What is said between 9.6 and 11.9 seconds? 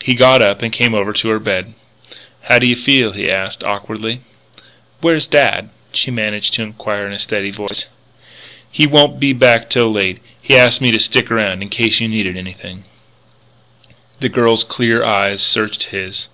till late. He asked me to stick around in